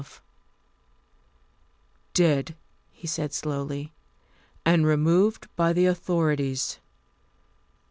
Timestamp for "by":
5.55-5.71